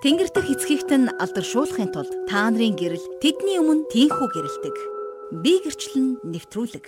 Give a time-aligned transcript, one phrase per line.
[0.00, 4.76] Тэнгэр дэх эцгийгт нь алдаршуулахын тулд та нарын гэрэл тэдний өмнө тийхүү гэрэлдэг.
[5.44, 6.86] Би гэрчлэн нэвтрүүлэг.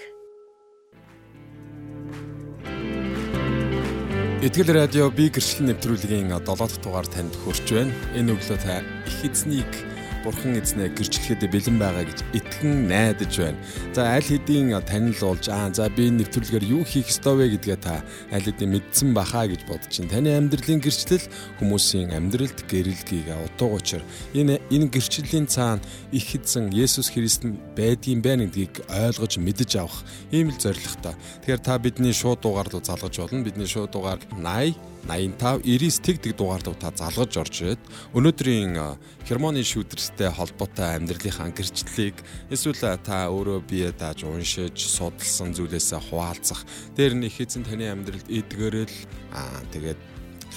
[4.41, 7.93] Итгэл радио би гэрчлэн нэвтрүүлгийн 7 дахь дугаар танд хүрч байна.
[8.17, 9.92] Энэ өглөө та их эзнийг
[10.23, 13.59] Бурхан эзнээ гэрчлэхэд бэлэн байгаа гэж итгэн найдаж байна.
[13.91, 18.07] За аль хэдийн танил болж аа за би нэвтрүүлгээр юу хийх ёстой вэ гэдгээ та
[18.31, 20.07] аль хэдийн мэдсэн бахаа гэж бодож чинь.
[20.07, 21.27] Таны амьдралын гэрчлэл
[21.59, 25.83] хүмүүсийн амьдралд гэрэлгийг утга учир энэ энэ гэрчлийн цаана
[26.15, 27.43] их эзэн Есүс Христ
[27.75, 31.19] байдгийн байна гэдгийг ойлгож мэдэж авах ийм л зорилготой.
[31.43, 33.43] Тэгэхээр та бидний шууд дугаар руу залгаж болно.
[33.43, 37.83] Бидний шууд дугаар 80 85 99 тэг тэг дугаарлуу та залгаж орж ирээд
[38.15, 38.79] өнөөдрийн
[39.27, 42.17] хермоны шүүдрстэй холбоотой амьдралынхаа гэрчлэлийг
[42.55, 46.63] эсвэл та өөрөө бие дааж уншиж судалсан зүйлээсээ хуваалцах
[46.95, 48.99] дээр нь их эзэн таны амьдралд эдгэрэл
[49.35, 50.01] аа тэгээд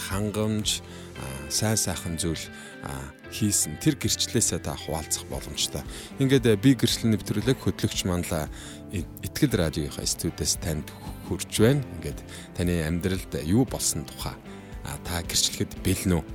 [0.09, 0.85] хангамж
[1.49, 2.41] сайн сайхан зүйл
[3.31, 5.81] хийсэн тэр гэрчлэлээсээ та хуваалцах боломжтой.
[6.19, 8.47] Ингээд би гэрчлэл нэвтрүүлэг хөтлөгч манлаа
[8.91, 10.87] итгэл радиогийнхаа студиэс танд
[11.25, 11.83] хүрч байна.
[11.99, 12.19] Ингээд
[12.55, 14.37] таны амьдралд юу болсон тухай
[15.03, 16.25] та гэрчлэхэд бэлнэ үү?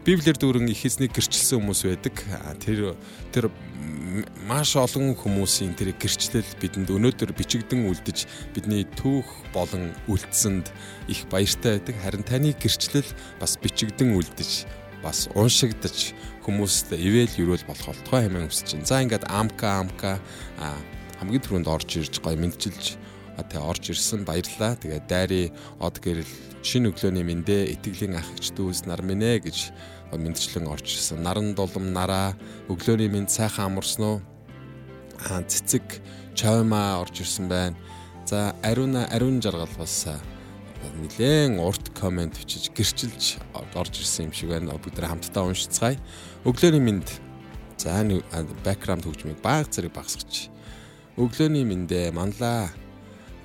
[0.00, 2.16] Библиэр дүүрэн их эзнийг гэрчилсэн хүмүүс байдаг.
[2.64, 2.96] Тэр
[3.36, 3.52] тэр
[4.48, 8.24] маш олон хүмүүсийн тэр гэрчлэл бидэнд өнөөдөр бичигдэн үлдэж
[8.56, 10.72] бидний түүх болон үлдсэнд
[11.12, 11.96] их баяртай байдаг.
[12.00, 13.06] Харин таны гэрчлэл
[13.36, 14.64] бас бичигдэн үлдэж
[15.04, 16.16] бас уншигдаж
[16.48, 18.88] хүмүүст ивэл юрэл болох болтугай хэмээн хүсэж байна.
[18.88, 20.16] За ингээд амка амка
[21.20, 22.96] хамгийн түрүүнд орж ирж гой мэдчилж
[23.46, 24.76] тэ орж ирсэн баярлаа.
[24.76, 25.42] Тэгээ дайри
[25.80, 29.58] од гэрэл шинэ өглөөний мэндэ итгэлийн ах эгч дүүс нар минь ээ гэж
[30.12, 31.22] мэдчлэн орж ирсэн.
[31.22, 32.34] Наран дулам нараа
[32.68, 34.18] өглөөний мэнд сайхан амарсан уу?
[35.30, 35.84] Аа цэцэг
[36.34, 37.76] чоймаа орж ирсэн байна.
[38.26, 40.08] За ариуна ариун жаргал бас
[41.00, 43.38] нилээн урт комент бичиж гэрчилж
[43.74, 44.74] орж ирсэн юм шиг байна.
[44.74, 45.98] Бүгд хамтдаа уншицгаая.
[46.44, 47.08] Өглөөний мэнд
[47.76, 48.00] за
[48.64, 50.48] бэкграунд хөгжмийг баг зэрэг багсгаж.
[51.16, 52.72] Өглөөний мэндэ манлаа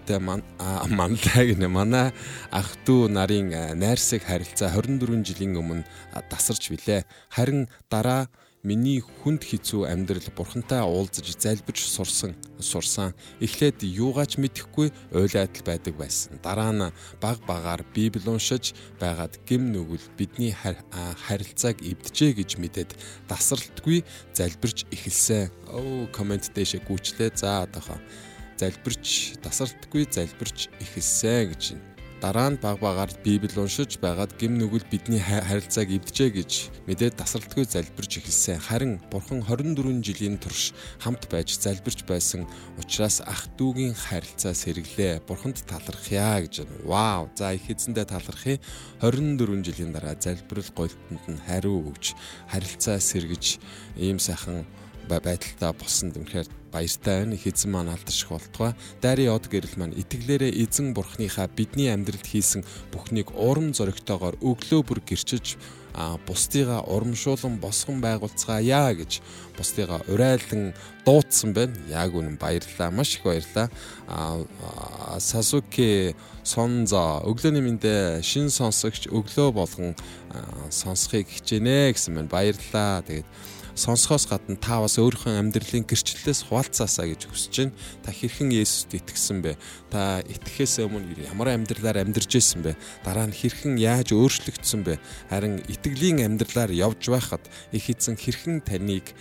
[0.08, 2.14] те манлаа гинэ манай
[2.52, 3.50] ах トゥ нарын
[3.82, 5.84] найрсаг харилцаа 24 жилийн өмнө
[6.30, 7.04] тасарч билээ.
[7.34, 8.30] Харин дараа
[8.66, 16.42] миний хүнд хизүү амьдрал бурхантай уулзаж залбирч сурсан сурсан эхлээд юугаач мэдэхгүй уйлайтал байдаг байсан.
[16.42, 16.90] Дараа нь
[17.22, 22.98] баг багаар Библи уншиж байгаад гим нүгэл бидний харилцааг эвдэжээ гэж мэдээд
[23.30, 24.02] тасралтгүй
[24.34, 25.54] залбирч эхэлсэн.
[25.70, 27.38] Оо комент дэшээ гүйчлээ.
[27.38, 28.02] За одоохоо
[28.60, 31.96] залбирч тасардаггүй залбирч ихэлсэн гэж байна.
[32.26, 36.52] Дараа нь баг багаар Библи уншиж байгаад гим нүгэл бидний харилцааг эвдэжээ гэж
[36.88, 38.58] мэдээд тасралтгүй залбирч эхэлсэн.
[38.58, 40.72] Харин Бурхан 24 жилийн турш
[41.04, 42.48] хамт байж залбирч байсан
[42.80, 45.28] учраас ах дүүгийн харилцаа сэргэлээ.
[45.28, 46.82] Бурханд талархъя гэж байна.
[46.88, 47.24] Вау.
[47.36, 48.64] За их эзэндээ талархъя.
[49.04, 52.16] 24 жилийн дараа залбирал голтонд нь хариу өгч
[52.48, 53.60] харилцаа сэргэж
[54.00, 54.64] ийм сайхан
[55.10, 57.36] байдалтай болсон гэмхээр баяртай байна.
[57.36, 58.76] Их эзэн маань алдарших болтугай.
[59.02, 65.00] Дайри од гэрэл маань итгэлээрээ эзэн бурхныхаа бидний амьдралд хийсэн бүхнийг урам зоригтойгоор өглөө бүр
[65.06, 65.56] гэрчиж
[66.28, 69.24] бусдыгаа урамшуулан босгон байгуулцгаая гэж
[69.56, 71.76] бусдыгаа урайлан дуудсан байна.
[71.88, 72.92] Яг үнэн баярлалаа.
[72.92, 73.72] Маш их баярлалаа.
[74.08, 79.96] А Сасуки Сонзо өглөөний мэндэ шин сонсогч өглөө болгон
[80.70, 82.28] сонсхийг хичээнэ гэсэн байна.
[82.28, 83.02] Баярлалаа.
[83.08, 83.26] Тэгээд
[83.76, 87.76] сонсохоос гадна та бас өөрийнхөө амьдралын гэрчлэлээс хуваалцаасаа гэж хүсэж байна.
[88.08, 89.60] Та хэрхэн Есүст итгэсэн бэ?
[89.92, 92.80] Та итгэхээс өмнө ямар амьдралаар амьдарч ирсэн бэ?
[93.04, 94.96] Дараа нь хэрхэн яаж өөрчлөгдсөн бэ?
[95.28, 97.44] Харин итгэлийн амьдралаар явж байхад
[97.76, 99.12] их эзэн хэрхэн таныг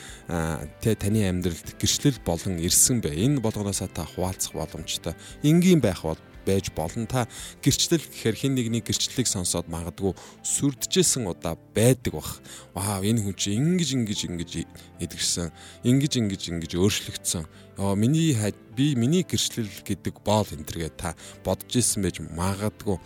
[0.78, 3.10] тэ таны амьдралд гэрчлэл болон ирсэн бэ?
[3.10, 5.18] Энэ болгоноосаа та хуваалцах боломжтой.
[5.42, 7.08] Энгийн байх бол байж болно.
[7.08, 7.26] Та
[7.64, 10.12] гэрчлэл гэхээр хин нэгний гэрчлэлийг сонсоод магадгүй
[10.44, 12.38] сүрдэжсэн удаа байдаг бах.
[12.76, 14.52] Вау энэ хүн чи ингэж ингэж ингэж
[15.00, 15.48] эдгэрсэн.
[15.88, 17.44] Ингэж ингэж ингэж өөрчлөгдсөн.
[17.80, 18.36] Оо миний
[18.76, 23.00] би миний гэрчлэл гэдэг боол энтергээ та бодож исэн байж магадгүй.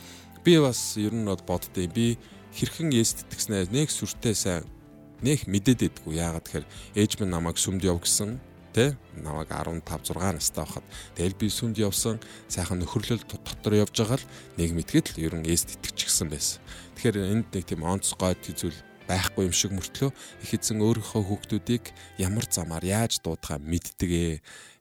[0.45, 2.19] Би бас ер нь бол боддیں۔ Би
[2.57, 4.65] хэрхэн Есүс итгэснээр нэг сүртэй сайн
[5.23, 6.19] нэх мэдээд байдгүй.
[6.19, 6.67] Яагаад тэгэхээр
[6.97, 8.41] ээж минь намайг сүмд яв гэсэн
[8.73, 10.87] те намайг 15 6 настай байхад
[11.17, 14.29] тэгэл би сүмд явсан сайхан нөхөрлөл дотор явж байгаа л
[14.61, 16.61] нэг мэдгээд л ер нь эст итгэчихсэн байсан.
[16.97, 18.77] Тэгэхээр энд нэг тийм онцгой зүйл
[19.09, 20.13] байхгүй юм шиг мөртлөө
[20.45, 21.85] их эзэн өөрийнхөө хүүхдүүдийг
[22.21, 24.35] ямар замаар яаж дуудахаа мэддэг ээ.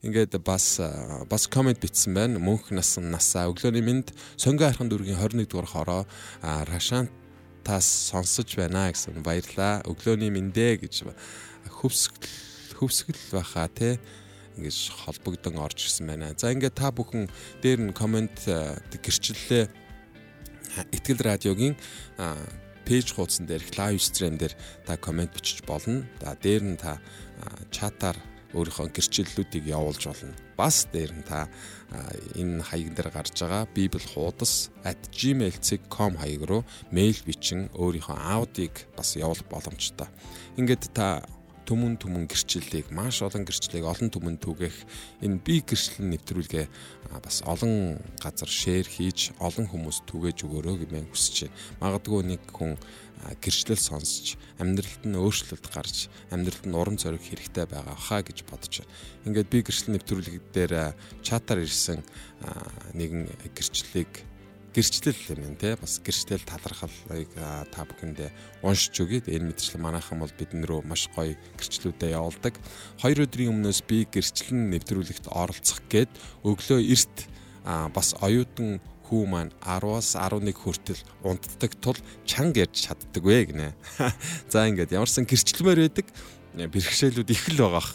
[0.03, 0.83] Ингээд бас
[1.31, 2.35] бас комент бичсэн байна.
[2.35, 4.03] Мөнх насан насаа өглөөний минь
[4.35, 6.01] сонгоо хархан дүүргийн 21 дугаар хороо
[6.43, 7.07] Рашан
[7.63, 9.79] тас сонсож байна гэсэн баярлаа.
[9.87, 11.07] Өглөөний мэндэ гэж
[11.71, 12.46] хөвсгөл
[12.77, 13.97] хөвсгөл байхаа те
[14.57, 16.33] ингэж холбогдсон орж ирсэн байна.
[16.38, 17.29] За ингээд та бүхэн
[17.62, 19.65] дээр нь комент гэрчлэлээ
[20.94, 21.75] Итгэл радиогийн
[22.85, 24.53] пэйж хуудсан дээрх лайв стрим дээр
[24.85, 26.06] та комент бичиж болно.
[26.21, 27.01] За дээр нь та
[27.74, 28.18] чатаар
[28.53, 30.33] өөрийнхөө гэрчлэлүүдийг явуулж болно.
[30.56, 31.50] Бас дээр нь та
[32.38, 39.18] энэ хаяг дээр гарч байгаа Библи хуудас @gmail.com хаяг руу мэйл бичин өөрийнхөө аудийг бас
[39.19, 40.07] явуулах боломжтой.
[40.56, 41.27] Ингээд та
[41.67, 44.75] түмэн түмэн гэрчлэлийг маш олон гэрчлэлийг олон түмэн түгэх
[45.19, 46.65] энэ би гэрчлэл нэвтрүүлгээ
[47.19, 51.59] бас олон газар шеэр хийж олон хүмүүс түгэж өгөөрэй гэмээр хүсэж байна.
[51.83, 52.79] Магадгүй нэг хүн
[53.43, 58.87] гэрчлэл сонсч амьдралд нь өөрчлөлт гарч амьдралд нь уран зориг хэрэгтэй байгаа хаа гэж бодож
[58.87, 58.93] байна.
[59.27, 60.73] Ингээд би гэрчлэл нэвтрүүлэг дээр
[61.19, 61.99] чатаар ирсэн
[62.95, 64.36] нэгэн гэрчлэлийг
[64.75, 67.31] гэрчлэл юм те бас гэрчлэл талархлыг
[67.71, 68.29] та бүхэндээ
[68.63, 69.23] уншиж өгье.
[69.25, 72.55] Энэ мэдчлэл манайхан бол бидэн рүү маш гоё гэрчлэлүүдэд явуулдаг.
[73.01, 76.11] Хоёр өдрийн өмнөөс би гэрчлэн нэвтрүүлэгт оролцох гээд
[76.43, 77.17] өглөө эрт
[77.65, 83.71] бас оюутан хүү маань 10-аас 11 хүртэл унтдаг тул чанга ярьж чаддаг вэ гинэ.
[84.51, 86.07] За ингээд ямарсан гэрчлэмээр байдаг
[86.65, 87.89] бэрхшээлүүд их л байгаах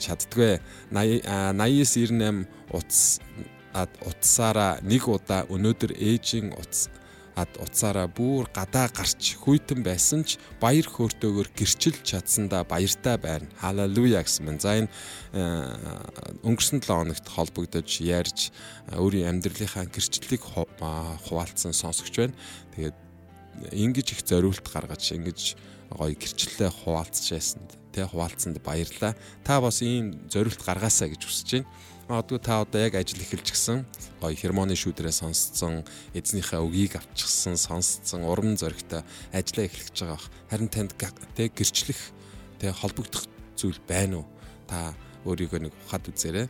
[0.00, 0.58] чаддгүй
[0.90, 1.22] 80
[1.54, 6.88] 80-с 98 утас утсаараа нэг удаа өнөөдөр ээжийн утас
[7.36, 13.44] ад утсаараа бүр гадаа гарч хүйтэн байсан ч баяр хөөртэйгээр гэрчилж чадсандаа баяртай байна.
[13.60, 14.56] Халелуя гэсэн мэн.
[14.56, 14.88] За энэ
[16.40, 18.48] өнгөрсөн 7 хоногт холбогдож ярьж
[18.96, 20.40] өөрийн амьдралынхаа гэрчлэлийг
[21.28, 22.36] хуваалцсан сонсогч байна.
[22.72, 22.96] Тэгээд
[23.76, 25.60] ингэж их зориулт гаргаж ингэж
[25.92, 29.12] гоё гэрчлэлээ хуваалцж ясанд тэ хуваалцсанд баярлаа.
[29.44, 31.68] Та бас ийм зориулт гаргаасаа гэж хүсэж байна
[32.06, 33.82] Магадгүй та одоо яг ажил эхэлж гисэн
[34.22, 35.82] гоё хермоны шүүдрээ сонсцсон,
[36.14, 39.02] эзнийхээ үгийг авчихсан, сонсцсон, урам зоригтой
[39.34, 40.22] ажиллаа эхлэж байгаа.
[40.46, 40.94] Харин танд
[41.34, 41.98] тэг гэрчлэх
[42.62, 43.26] тэг холбогдох
[43.58, 44.26] зүйл байна уу?
[44.70, 44.94] Та
[45.26, 46.46] өөрийгөө нэг ухаад үзээрэй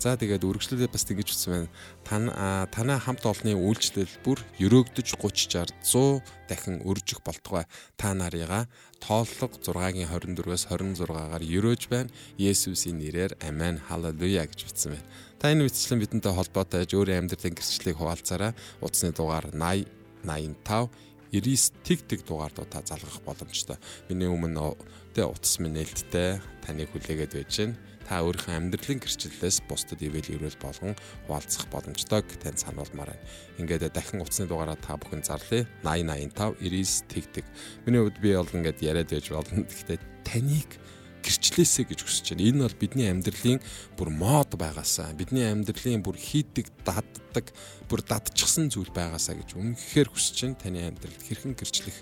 [0.00, 1.68] За тэгээд үргэлжлүүлээ бас тэгэж утсан байна.
[2.08, 2.32] Тан
[2.72, 7.68] танаа хамт олонны үйлчлэл бүр өрөөгдөж 30 60 100 дахин өржих болтугай
[8.00, 8.64] та нарыгаа
[8.96, 12.08] тооллого 6-гийн 24-өөс 26-гаар өрөөж байна.
[12.40, 15.04] Есүсийн нэрээр амен халелуя гэж бичсэн байна.
[15.36, 19.84] Та энэ үгчлэн бидэнтэй холбоотой аж өөрийн амьдралын гэрчлэлийг хуваалцаараа утасны дугаар 80
[20.24, 20.88] 85
[21.28, 23.76] 99 тэг тэг дугаардаа та залгах боломжтой.
[24.08, 24.80] Миний өмнө
[25.12, 30.58] тэ утас минь нээлттэй таныг хүлээгээд байж байна та өөрийнхөө амьдралын гэрчлэлээс бусдад ивэл ирүүл
[30.58, 30.98] болгон
[31.30, 33.22] хуваалцах боломжтойг танд сануулмаар байна.
[33.62, 35.70] Ингээд дахин утасны дугаараа та бүхэн зарлая.
[35.86, 37.46] 8085 99 тэгтэг.
[37.86, 39.62] Миний хувьд би бол ингээд яриад байж болно.
[39.62, 40.70] Гэхдээ таныг
[41.22, 42.48] гэрчлээсэ гэж хүсэж байна.
[42.50, 43.60] Энэ бол бидний амьдралын
[43.94, 47.52] бүр мод байгаасаа, бидний амьдралын бүр хийдэг, даддаг,
[47.86, 50.60] бүр дадчихсан зүйл байгаасаа гэж үнэхээр хүсэж байна.
[50.60, 51.96] Таны амьдралд хэрхэн гэрчлэх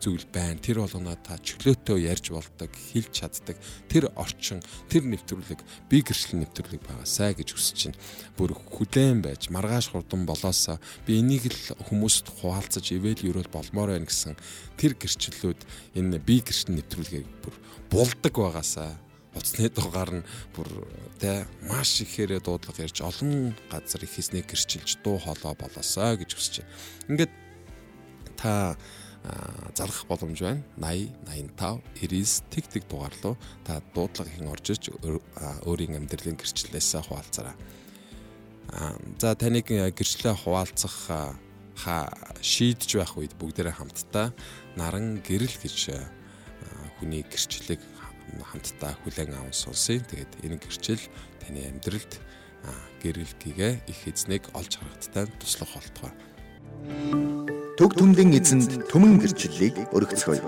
[0.00, 0.56] зүйл байна.
[0.58, 3.56] Тэр болгоноо та чөлөөтөө ярьж болдог, хэлж чаддаг.
[3.92, 5.60] Тэр орчин, тэр нэвтрүүлэг
[5.92, 8.00] би гэрчлэл нэвтрүүлэг байгаасаа гэж хүсэж байна.
[8.40, 14.08] Бүр хүлээн байж, маргааш хурдан болоосоо би энийг л хүмүүст хуваалцаж ивэл ерөөл болмоор байна
[14.08, 14.34] гэсэн
[14.80, 15.60] тэр гэрчлэлүүд
[16.00, 17.54] энэ би гэрчлэл нэвтрүүлгийг бүр
[17.92, 18.96] булдаг байгаасаа
[19.34, 20.68] утасны дугаар нь бүр
[21.22, 26.54] тэ маш ихээр дуудлага ярьж олон газар их хэснийг гэрчилж дуу хоолой болоосаа гэж хүсэж
[26.62, 26.74] байна.
[27.10, 27.32] Ингээд
[28.34, 28.74] та
[29.76, 30.62] залгах боломж байна.
[30.76, 34.90] 80 85 99 тэг тэг дугаар руу та дуудлага хийн орж иж
[35.64, 37.54] өөрийн амьдралын гэрчлэлээс хуваалцараа.
[39.20, 40.96] За таныг гэрчлэлээ хуваалцах
[41.80, 42.08] ха
[42.40, 44.32] шийдэж байх үед бүгдээрээ хамтдаа
[44.76, 45.76] наран гэрэл гэж
[47.00, 47.80] хүний гэрчлэлийг
[48.44, 50.00] хамтдаа хүлээн аван сонсъё.
[50.00, 51.02] Тэгээд энэ гэрчил
[51.40, 52.12] таны амьдралд
[53.02, 56.12] гэрэл гэгээ их эзнийг олж харагдтаа туслах болтугай.
[57.80, 60.44] Төг түмлийн эзэнд түмэн гэрчлэлийг өргөцгөөе.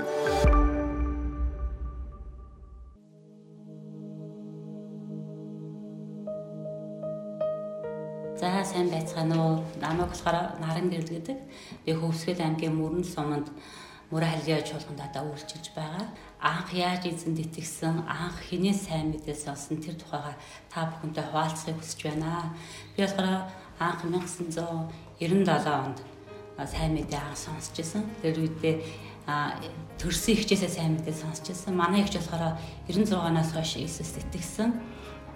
[8.37, 9.65] За сайн байцгаана уу?
[9.81, 11.39] Намайг болохоор Наран гэрэл гэдэг.
[11.87, 13.49] Би Хөвсгөл аймгийн Мөрөн суманд
[14.13, 16.05] мөрө халгийн чуулганд одоо үйлчилж байгаа.
[16.37, 20.37] Анх яаж эзэнд итгэсэн, анх хинээс сайн мэдээ сонсон тэр тухайга
[20.69, 22.53] та бүхэнтэй хуваалцахыг хүсэж байна.
[22.93, 23.49] Би болохоор
[23.81, 25.99] анх 1997 онд
[26.67, 28.03] сайн мэдээ анх сонсч байсан.
[28.23, 28.75] Тэр үедээ
[29.99, 31.75] төрсөн ихчээсээ сайн мэдээ сонсч байсан.
[31.79, 32.59] Манай ихч болохоор
[32.91, 34.71] 96-наас хойш Иесус итгэсэн.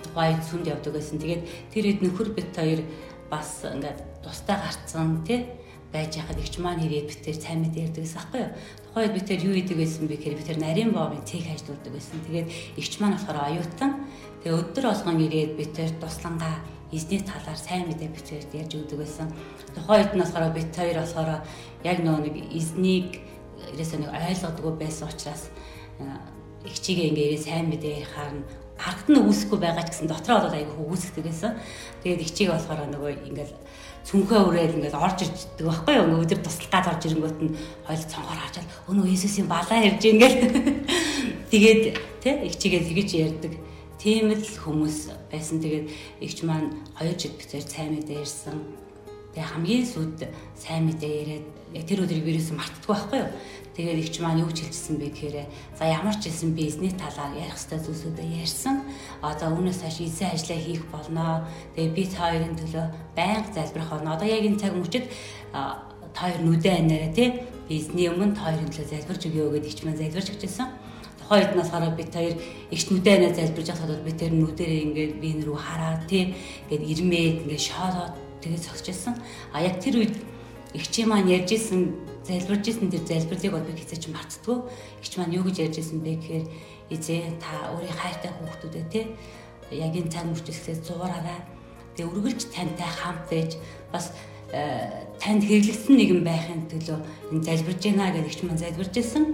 [0.02, 1.18] Тухайн сүнд явдаг байсан.
[1.22, 2.82] Тэгээд тэр хэд нөхөр бит хоёр
[3.30, 5.46] бас ингээд тустай гарцсан тий
[5.92, 8.52] байж яхад ихч маань ирээд битээр сайн мэдээ ярьдаг гэсэн аахгүй юу.
[8.90, 12.18] Тухайд битээр юу идэг байсан бэ гэхээр битээр нарийн боовын цэг хайждуулдаг байсан.
[12.26, 13.92] Тэгээд ихч маань болохоор оюутан.
[14.42, 16.54] Тэгээ өдөр болгон ирээд битээр туслангаа
[16.92, 19.28] эзний талаар сайн мэдээ бичээд ярьж өгдөг байсан.
[19.74, 21.30] Тухайн үед нь болохоор бит хоёр болохоор
[21.82, 23.08] яг нөгөө нэг эзнийг
[23.74, 25.50] ерөөсөө нэг ойлгодгүй байсан учраас
[26.66, 30.54] их чигээ ингээ сайн мэдээ ярихаар нь харагд нь үүсэхгүй байгаа ч гэсэн дотроо бол
[30.54, 31.52] аягүй үүсгдэг байсан.
[32.04, 33.52] Тэгээд ихчийг болохоор нөгөө ингээд
[34.04, 36.04] цүнхээ үрээд ингээд орж ирдэг байхгүй юу?
[36.06, 37.56] Ингээд өдөр туслахад орж ирэнгүүт нь
[37.88, 40.36] хойл цонхоор хачаад өнөө Иесусийн балаа ирж ингээд
[41.52, 41.82] тэгээд
[42.20, 43.52] тий ихчигээ тэгэж ярьдаг.
[44.06, 45.58] Тийм л хүмүүс байсан.
[45.58, 45.90] Тэгээд
[46.22, 48.54] ихч маань хоёр жил битээр сайн мэдээ ирсэн.
[49.34, 53.30] Тэгээ хамгийн сүд сайн мэдээ яриад яг тэр өдрийг вирус мартдаггүй байхгүй юу?
[53.74, 57.58] Тэгээд ихч маань юу ч хэлчихсэн бэ гэхээр за ямар ч хэлсэн бизнес талаар ярих
[57.58, 58.76] хэвээр зүйлсүүдээ ярьсан.
[59.26, 61.26] Одоо үүнээс хойш эзэн ажиллаа хийх болно.
[61.74, 62.86] Тэгээд би та хоёрын төлөө
[63.18, 64.14] байнга залбирах болно.
[64.14, 65.10] Одоо яг энэ цаг мөчид
[65.50, 65.74] та
[66.14, 70.30] хоёр нүдэ анаараа тий бизнесний өмнө та хоёрын төлөө залбирч өгөө гэдэг ихч маань залбирч
[70.30, 70.85] өгчээсэн.
[71.30, 72.38] Нас хараа бид хоёр
[72.70, 76.38] ихч нүдэ анаа залбирж байхад бид тэр нүдэрээ ингээд би энэ рүү хараад тий
[76.70, 79.14] ингээд ирмээд ингээд шоолоод тэгээд зогсчихсан.
[79.50, 80.14] А яг тэр үед
[80.70, 84.58] ихчээ маань ярьж исэн залбирж исэн тэр залбирлыг бол би хэзээ ч мартдаггүй.
[85.02, 86.44] Игч маань юу гэж ярьж исэн бэ гэхээр
[86.94, 89.00] эзээ та өөрийн хайртай хүүхдүүдэд те
[89.74, 91.42] яг энэ цаг мөчөөсөө зуураарай.
[91.98, 93.50] Тэгээ үргэлж тантай хамт байж
[93.90, 94.14] бас
[94.54, 96.98] э, танд хэрэглэгдсэн нэгэн байхын төлөө
[97.34, 99.24] энэ залбирж байна гэж игч маань залбирж исэн.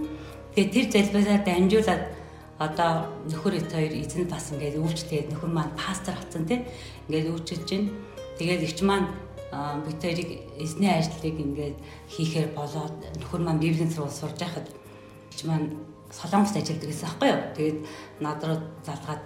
[0.53, 2.03] Тэгээ тэр залбираа дамжуулаад
[2.61, 2.93] одоо
[3.27, 6.69] нөхөр эт хоёр эзэн бас ингээд өвчлээд нөхөр маань пастор болсон те
[7.09, 7.89] ингээд өвчөж чинь
[8.39, 9.09] тэгээд игч маань
[9.85, 10.31] бид хоёрыг
[10.61, 11.77] эзний ажлыг ингээд
[12.13, 14.69] хийхээр болоод нөхөр маань библийн сургууль сурж байхад
[15.33, 15.73] ч маань
[16.13, 17.41] солонгост ажилладаг гэсэн аахгүй юу.
[17.57, 17.79] Тэгээд
[18.21, 19.23] над руу залгаад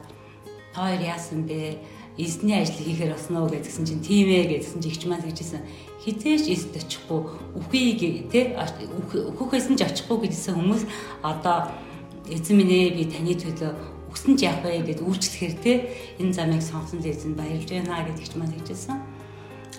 [0.72, 1.78] та хоёр яасан бэ?
[2.16, 5.60] Эзний ажил хийхээр босноо гэдгсэн чинь тийм ээ гэдгсэн чинь ихч маань гэжсэн
[6.00, 7.20] хизээш эзэд очихгүй
[7.60, 10.82] үхий тий өөхөөс нь ч очихгүй гэдсэн хүмүүс
[11.20, 11.68] одоо
[12.24, 13.70] эзэн минь ээ би таны төлөө
[14.08, 15.76] өгсөн ч яах вэ гэд үйлчлэхээр тий
[16.24, 18.96] энэ замыг сонгосон эзэн баярлж байна гэдгийгч маань хэлжсэн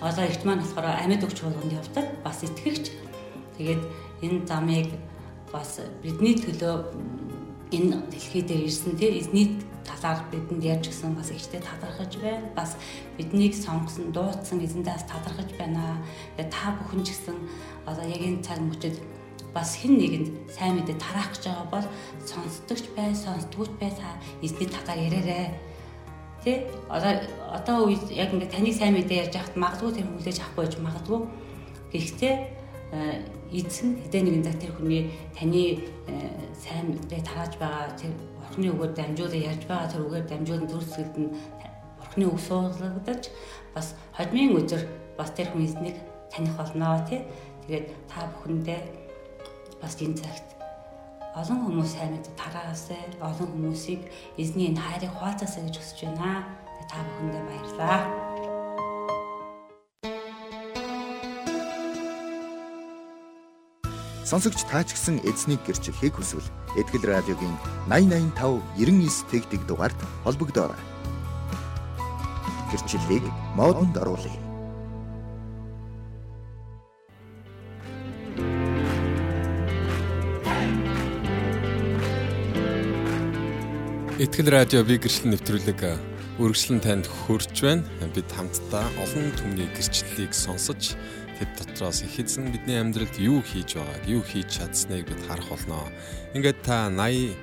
[0.00, 2.94] одоо ихт маань болохоор амьд өгч болгонд явдаг бас итгэгч.
[3.58, 3.82] Тэгээд
[4.22, 4.88] энэ замыг
[5.52, 6.74] бас бидний төлөө
[7.72, 9.46] энэ дэлхий дээр ирсэн тийм эзний
[9.88, 12.48] талаар бидэнд ярьж гисэн бас ихтэй талархаж байна.
[12.54, 12.76] Бас
[13.16, 16.00] биднийг сонгосон, дуудсан эзэндээ бас талархаж байна.
[16.36, 17.36] Тэгээд та бүхэн ч гэсэн
[17.86, 18.96] одоо яг энэ цаг мөчид
[19.56, 21.86] бас хэн нэгэнд сайн мэдээ тараах гэж байгаа бол
[22.28, 25.56] сонсдогч бай, сонсдгүйч бай та эзний талаар яриарай
[26.44, 27.18] Тэ одоо
[27.50, 31.20] одоо үед яг ингээд таныг сайн мэдээ ярьж хахад магадгүй тэр хүлээж авахгүй байж магадгүй.
[31.90, 32.34] Гэхдээ
[33.52, 36.14] эзэн хэдэн нэгэн цаг тэр хүний таны э,
[36.52, 41.30] сайн мэдээ тарааж байгаа тэр бурхны үгээр дамжуулан ярьж байгаа тэр үгээр дамжуулан төрсгөлд нь
[41.98, 43.22] бурхны үг суулгагдаж
[43.74, 44.82] бас хожмын өдөр
[45.16, 45.96] бас тэр хүн эзнийг
[46.30, 47.24] таних болно тий.
[47.66, 48.80] Тэгээд та бүхэндээ
[49.80, 50.48] бас энэ цагт
[51.36, 54.02] олон хүмүүс сайн мэд тараасаа олон хүмүүсийг
[54.40, 56.48] эзний энэ хайрыг хуваалцаасаа гэж хүсэж байна.
[56.90, 58.17] Та бүхэндээ баярлалаа.
[64.28, 66.44] Сонсогч таач гисэн эзнийг гэрчлэхийг хүсвэл
[66.76, 67.56] Этгэл радиогийн
[67.88, 70.76] 8085 99 тэгтэг дугаард холбогдоорой.
[72.68, 73.24] Гэрчлэлийг
[73.56, 74.36] модонд оруулъя.
[84.20, 85.80] Итгэл радио би гэрчлэн нэвтрүүлэг
[86.38, 87.82] үргэлжлэн танд хүрч байна.
[88.14, 90.94] Бид хамтдаа олон түмний гэрчлэлийг сонсож
[91.34, 95.90] тэд дотроос их эзэн бидний амьдралд юу хийж байгааг, юу хийж чадсныг бид харах болно.
[96.38, 97.34] Ингээд та 80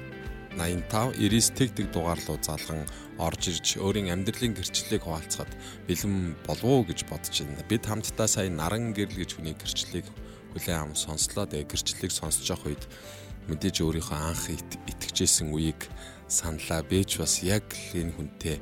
[0.55, 2.87] 85 99 тэгдэг дугаар руу залган
[3.19, 5.51] орж ирж өөрийн амьдралын гэрчлэлийг хуваалцахад
[5.91, 7.67] бэлэн болов уу гэж бодож байна.
[7.67, 10.07] Бид хамтдаа сая наран гэрэл гэж хүний гэрчлэлийг
[10.55, 11.43] хүлээн аван сонслоо.
[11.43, 12.83] Тэгээ гэрчлэлийг сонсож явах үед
[13.51, 14.47] мэдээж өөрийнхөө анх
[14.87, 15.91] итгэжсэн үеийг
[16.27, 18.57] саналаа бэж бас яг л энэ хүнтэй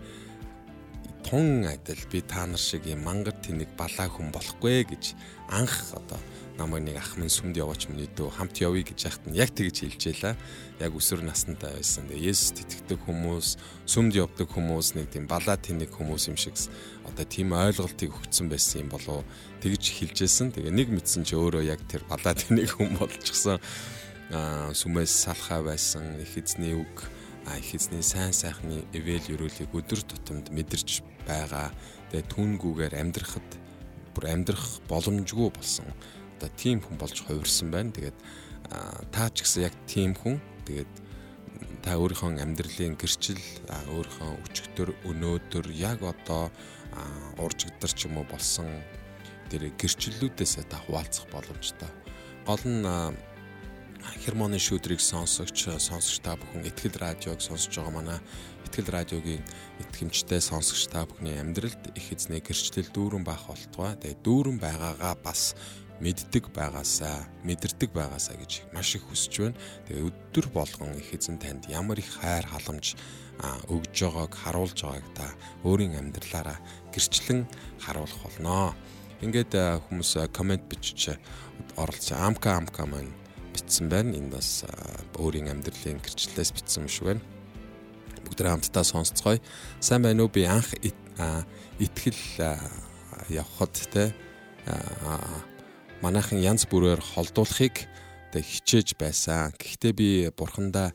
[1.24, 5.16] тун адил би та нар шиг юм мангар тэнэг балаа хүн болохгүй гэж
[5.48, 6.20] анх одоо
[6.58, 9.90] намайг нэг ах минь сүмд яваач миний дөө хамт явъя гэж яхад нь яг тэгж
[9.90, 10.36] хэлжээлээ.
[10.86, 12.06] Яг өсвөр настай байсан.
[12.06, 13.48] Тэгээ Есүс итгэдэг хүмүүс,
[13.90, 16.54] сүмд явдаг хүмүүс нэг тийм балаа тэнэг хүмүүс юм шиг
[17.10, 19.26] одоо тийм ойлголтыг өгсөн байсан юм болов
[19.66, 20.54] тэгж хэлжсэн.
[20.54, 23.58] Тэгээ нэг мэдсэн чи өөрөө яг тэр балаа тэнэг хүн болчихсон.
[24.30, 27.10] Аа сүмээс салхаа байсан их эзний үг
[27.60, 31.72] их эзний сайн сайхны эвэл өрөөлийг өдөр тутамд мэдэрч байгаа.
[32.12, 33.50] Тэгээ түнгүүгээр амьдрахад
[34.16, 35.88] бүр амьдрах боломжгүй болсон.
[36.40, 37.92] Одоо тийм хүн болж хувирсан байна.
[37.92, 38.18] Тэгээд
[39.12, 40.40] та ч гэсэн яг тийм хүн.
[40.64, 40.92] Тэгээд
[41.84, 43.44] та өөрийнхөө амьдралын гэрчил
[43.92, 46.48] өөрийнхөө өчигдөр өнөөдөр яг одоо
[47.44, 48.72] уржигдар ч юм уу болсон
[49.52, 51.92] тэр гэрчлэлүүдээс та хуваалцах боломжтой.
[52.48, 52.88] Гол нь
[54.24, 58.20] хермоны шүүдрийг сонсогч сонсогч та бүхэн ихтгэл радиог сонсож байгаа манай
[58.68, 59.44] ихтгэл радиогийн
[59.80, 63.96] итгэмжтэй сонсогч та бүхний амьдралд их эзний гэрчлэл дүүрэн байх болтугай.
[64.02, 65.56] Тэгээ дүүрэн байгаагаа бас
[66.04, 69.60] мэддэг байгаасаа, мэдэрдэг байгаасаа гэж маш их хүсэж байна.
[69.88, 73.00] Тэгээ өдөр болгон их эзэн танд ямар их хайр халамж
[73.72, 75.28] өгж байгааг харуулж байгааг та
[75.64, 76.60] өөрийн амьдралаараа
[76.92, 77.48] гэрчлэн
[77.80, 78.76] харуулах болноо.
[79.24, 79.56] Ингээд
[79.88, 81.16] хүмүүс комент бичиж
[81.80, 82.20] оролцсон.
[82.20, 83.23] Амка амка маань
[83.54, 84.18] бичсэн байна.
[84.18, 84.66] Энэ бас
[85.16, 87.24] өөрийн амьдралын гэрчлэлээс бичсэн юм шиг байна.
[88.26, 89.40] Бүгд хамтдаа сонсцгоё.
[89.80, 90.34] Сайн байна уу?
[90.34, 90.74] Би анх
[91.78, 92.22] итгэл
[93.30, 94.14] явхад те
[96.02, 97.88] манайхан янз бүрээр холдуулахыг
[98.34, 99.54] тэг хичээж байсан.
[99.56, 100.92] Гэхдээ би бурхандаа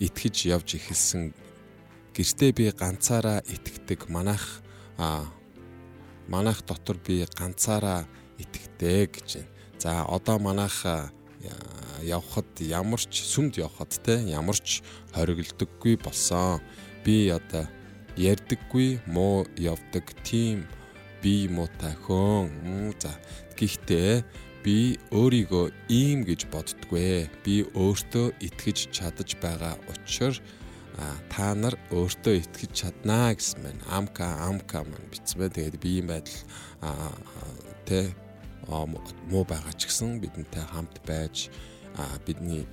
[0.00, 1.32] итгэж явж эхэлсэн.
[2.16, 4.08] Гэртээ би ганцаараа итгэдэг.
[4.08, 4.60] Манайх
[6.28, 8.08] манайх дотор би ганцаараа
[8.40, 9.30] итгэдэг гэж.
[9.78, 10.84] За одоо манайх
[12.02, 14.82] явхад ямар ч сүмд явхад те ямар ч
[15.14, 16.60] хориглодоггүй болсон.
[17.04, 17.66] Би одоо
[18.16, 20.66] ярддаггүй муу явдаг тийм
[21.22, 22.94] би муутай хөн.
[23.00, 23.12] За
[23.58, 24.24] гэхдээ
[24.64, 27.30] би өөрийгөө ийм гэж боддгвэ.
[27.44, 30.42] Би өөртөө итгэж чадаж байгаа учраас
[31.30, 35.48] та нар өөртөө итгэж чаднаа гэсэн мэн амка амка мэн бай.
[35.50, 36.40] Тэгээд би ийм байдал
[37.86, 38.10] тэ
[38.68, 41.48] муу байгаа ч гэсэн бидэнтэй хамт байж
[42.26, 42.66] бидний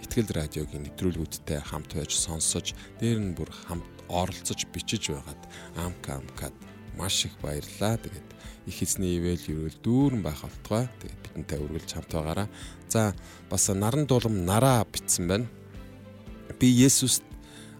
[0.00, 5.42] итгэл радиогийн нэвтрүүлгүүдтэй хамт байж сонсож дээр нь бүр хамт оролцож бичиж байгаад
[5.76, 6.54] амка амкад
[6.96, 7.96] маш их баярлаа.
[7.96, 8.28] Тэгээд
[8.66, 10.88] их эзний ивэл ерөөл дүүрэн байх болтугай.
[11.00, 12.48] Тэгээд бидэнтэй үргэлж хамт байгаараа.
[12.88, 13.14] За
[13.50, 15.46] бас наран дуулам нараа битсэн байна.
[16.58, 17.22] Би Есүст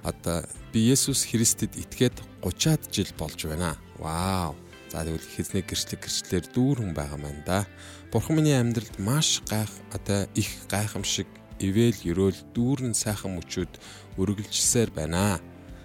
[0.02, 3.76] одоо би Есүс Христэд итгээд 30-аад жил болж байна.
[3.98, 4.54] Вау.
[4.90, 7.62] За тэгвэл их эзний гэрчлэг гэрчлэлээр дүүрэн байгаа маань да.
[8.10, 11.30] Бурхан миний амьдралд маш гайх одоо их гайхамшиг
[11.62, 13.70] ивэл ерөөл дүүрэн сайхан мөчүүд
[14.18, 15.38] үргэлжилсээр байна.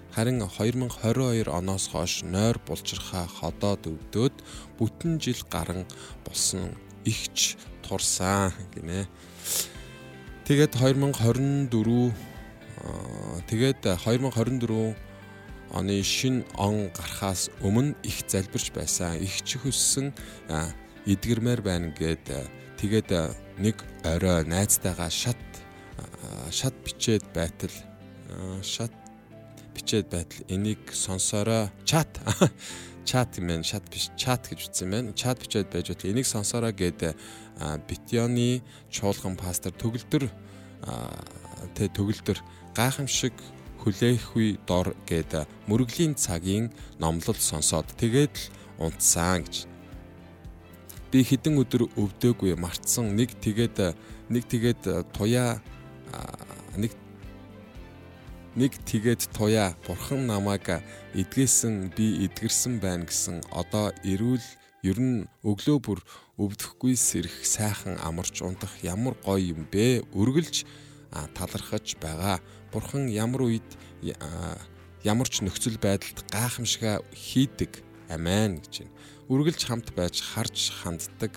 [0.10, 4.36] Харин 2022 оноос хойш нойр булчирхаа ходоод өвдөөд
[4.80, 5.86] бүтэн жил гарan
[6.26, 6.74] болсон
[7.06, 9.06] ихч турсан гинэ.
[10.50, 12.10] Тэгээд 2024
[13.54, 15.05] тэгээд 2024
[15.72, 19.18] оны шин он гарахаас өмнө их залбирч байсан.
[19.18, 20.14] Их ч хөссөн
[21.06, 22.30] эдгэрмээр байна гэд
[22.82, 23.10] тэгээд
[23.58, 25.40] нэг орой найзтайгаа шат
[26.52, 27.72] шат бичээд байтал
[28.62, 28.92] шат
[29.74, 32.10] бичээд байтал энийг сонсороо чат
[33.06, 36.72] чат юм байна шат биш чат гэж үтсэн байна чат бичээд байж байтал энийг сонсороо
[36.72, 37.16] гэд
[37.88, 40.30] битёны чуулган пастор төгөлдөр
[41.76, 42.40] тэ төгөлдөр
[42.76, 43.34] гайхамшиг
[43.86, 48.46] хүлээхгүй дор гэд мөрөглийн цагийн номлол сонсоод тэгээд л
[48.82, 49.70] унтсан гэж.
[51.14, 53.14] Би хідэн өдөр өвдөөгүй мартсан.
[53.14, 53.94] Нэг тэгээд
[54.34, 55.62] нэг тэгээд туяа
[56.74, 56.98] нэг
[58.58, 60.82] нэг тэгээд туяа бурхан намайг
[61.14, 63.46] эдгээсэн би эдгэрсэн байна гэсэн.
[63.54, 64.42] Одоо эрүүл
[64.82, 66.00] ер нь өглөө бүр
[66.42, 70.04] өвдөхгүй сэрэх сайхан амарч унтах ямар гоё юм бэ?
[70.10, 70.66] Үргэлж
[71.38, 72.42] талархаж байгаа
[72.76, 73.70] бурхан ямар үед
[75.08, 77.80] ямар ч нөхцөл байдалд гайхамшига хийдэг
[78.12, 78.94] амен гэж байна
[79.32, 81.34] үргэлж хамт байж харж ханддаг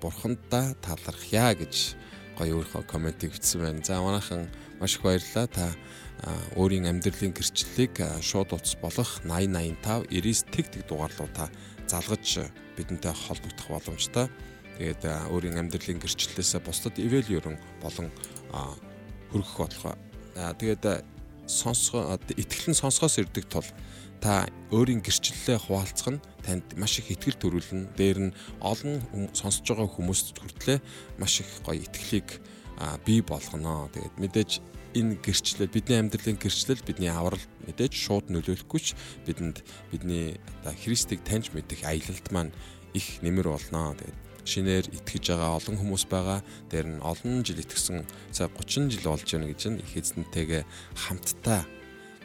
[0.00, 1.94] бурхандаа талархъя гэж
[2.40, 4.48] гоё өөрийнхөө комментиг бичсэн байна за манайхан
[4.80, 5.66] маш их баярлалаа та
[6.56, 11.48] өөрийн амьдралын гэрчлэлийг шууд утас болох 8085 99 тэг тэг дугаарлуудаа
[11.88, 14.26] залгаж бидэнтэй холбогдох боломжтой.
[14.78, 18.08] Тэгээд өөрийн амьдралын гэрчлэлээс бусдад ивэл ерөн болон
[19.32, 20.09] хөргөх бодлого.
[20.40, 21.04] Тэгээд
[21.50, 23.66] сонсгоо итгэлэн сонсгоос ирдэг тул
[24.20, 27.96] та өөрийн гэрчлэлээ хуваалцах нь танд маш их итгэл төрүүлнэ.
[27.96, 29.00] Дээр нь олон
[29.32, 30.78] сонсож байгаа хүмүүст хүртлээ
[31.18, 32.28] маш их гоё итгэлийг
[33.04, 33.88] бий болгоно.
[33.92, 34.50] Тэгээд мэдээж
[34.94, 41.22] энэ гэрчлэл бидний амьдралын гэрчлэл бидний аврал мэдээж шууд нөлөөлөхгүй ч бидэнд бидний одоо Христийг
[41.22, 42.52] таньж мэдэх аялалд маань
[42.94, 43.94] их нэмэр болно.
[43.94, 46.40] Тэгээд шинээр итгэж байгаа олон хүмүүс байгаа.
[46.70, 50.62] Дээр нь олон жил итгэсэн сая 30 жил болж байна гэж нь их эзэнтэйгээ
[50.96, 51.66] хамтдаа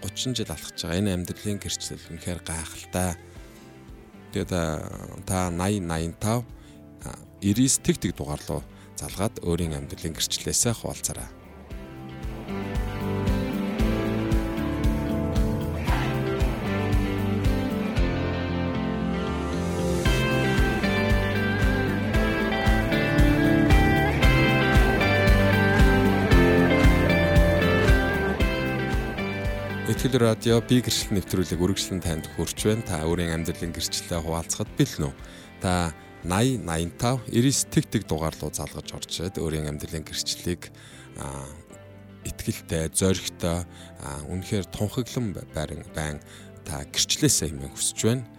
[0.02, 1.00] 30 жил алхаж байгаа.
[1.00, 3.20] Энэ амьдралын гэрчлэл үнэхээр гайхалтай.
[4.32, 4.52] Тэгээд
[5.26, 6.56] та 80 85
[7.42, 8.64] 99 тэг тэг дугаар руу
[8.96, 11.35] залгаад өөрийн амьдралын гэрчлэлээсээ хуваалцаарай.
[30.06, 32.86] Итгэл радио би гэрчлэл нэвтрүүлэг үргэлжлэн танд хүрч байна.
[32.86, 35.14] Та өөрийн амьдралын гэрчлэлээ хуваалцахад бэлэн үү?
[35.66, 40.70] Та 80 85 99 тэг тэг дугаар руу залгаж орчод өөрийн амьдралын гэрчлэлийг
[42.22, 43.66] итгэлтэй, зоригтой,
[44.30, 46.22] үнэхээр тунхаглан байран байн
[46.70, 48.30] та гэрчлээсээ хэмээн хүсэж байна.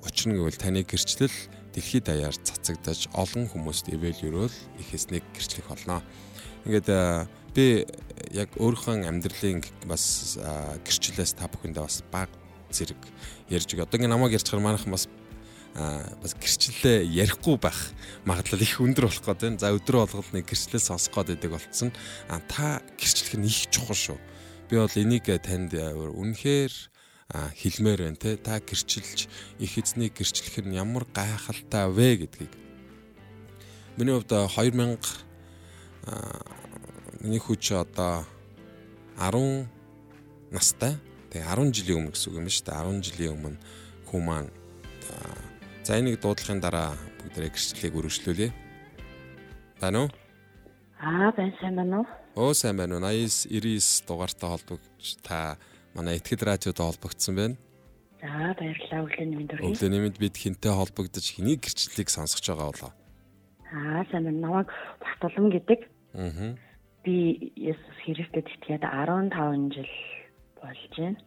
[0.00, 1.36] Учир нь гэвэл таны гэрчлэл
[1.76, 6.00] дэлхийд даяар цацагдаж олон хүмүүст эвэлюрөөл их эснийг гэрчлэх болно.
[6.64, 6.88] Ингээд
[7.56, 7.88] би
[8.36, 10.36] яг өөрийнхөө амьдралын бас
[10.84, 12.28] гэрчлэлээс та бүхэндээ бас баг
[12.68, 13.00] зэрэг
[13.48, 13.88] ярьж өгье.
[13.88, 15.08] Одоо ингэ намайг ярьчихаар манайхан бас
[15.76, 17.92] бас гэрчлэлээ ярихгүй байх
[18.28, 19.60] магадлал их өндөр болох гээд байна.
[19.60, 21.90] За өдрөө болгол нэг гэрчлэл сонсох гээд байдаг болцсон.
[22.28, 24.18] А та гэрчлэх нь их чухал шүү.
[24.68, 26.72] Би бол энийг танд үнэхээр
[27.32, 28.36] хэлмээр байна те.
[28.36, 29.28] Та гэрчилж
[29.60, 32.52] их эзний гэрчлэх нь ямар гайхалтай вэ гэдгийг.
[33.96, 35.00] Миний хувьд 2000
[37.26, 38.22] миний хүч одоо
[39.18, 39.66] 10
[40.54, 40.94] настай.
[41.34, 42.86] Тэгээ 10 жилийн өмнө гэсэн үг юм шүү дээ.
[42.86, 43.58] 10 жилийн өмнө
[44.22, 44.50] маань
[45.86, 48.50] За энийг дуудлагын дараа бүгдээ гэрчлэлийг үргэлжлүүлье.
[49.78, 50.10] Байна уу?
[50.98, 52.06] Аа, байна сайн байна уу?
[52.34, 53.06] Оо сайн байна уу?
[53.06, 55.54] 89 99 дугаартай холбогдож та
[55.94, 57.56] манай Итгэл радиод холбогдсон байна.
[58.18, 59.70] За баярлалаа өглөөний мэнд өргөе.
[59.78, 62.92] Өглөөний мэнд бид хинтээ холбогдож хэний гэрчлэлийг сонсож байгаа болоо.
[63.70, 64.42] Аа сайн байна.
[64.42, 65.80] Намайг Батулан гэдэг.
[66.18, 66.58] Аа.
[67.06, 69.92] Би Есүс Христэд итгээд 15 жил
[70.58, 71.22] болж байна.